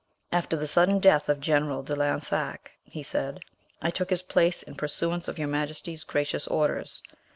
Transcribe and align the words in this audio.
"After 0.31 0.57
the 0.57 0.65
sudden 0.65 0.97
death 0.97 1.29
of 1.29 1.39
general 1.39 1.83
de 1.83 1.95
Lansac," 1.95 2.71
he 2.83 3.03
said, 3.03 3.41
"I 3.83 3.91
took 3.91 4.09
his 4.09 4.23
place 4.23 4.63
in 4.63 4.73
pursuance 4.73 5.27
of 5.27 5.37
your 5.37 5.47
Majesty's 5.47 6.03
gracious 6.03 6.47
orders. 6.47 7.03